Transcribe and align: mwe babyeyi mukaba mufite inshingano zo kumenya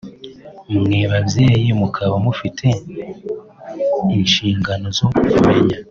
mwe 0.79 0.99
babyeyi 1.11 1.69
mukaba 1.79 2.15
mufite 2.25 2.67
inshingano 4.17 4.87
zo 4.97 5.07
kumenya 5.15 5.77